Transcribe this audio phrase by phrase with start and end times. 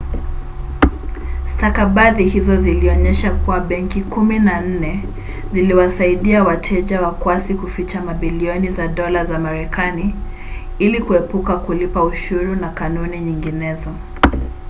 [1.45, 5.03] stakabadhi hizo zilionyesha kuwa benki kumi na nne
[5.51, 10.15] ziliwasaidia wateja wakwasi kuficha mabilioni ya dola za marekanai
[10.79, 13.89] ili kuepuka kulipa ushuru na kanuni nyinginezo